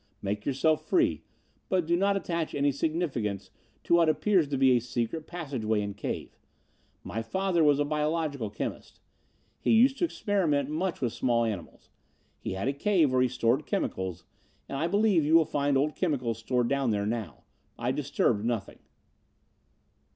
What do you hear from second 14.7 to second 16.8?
I believe you will find old chemicals stored